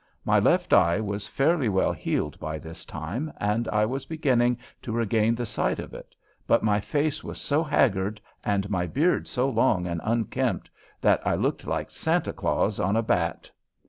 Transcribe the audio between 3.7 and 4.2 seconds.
was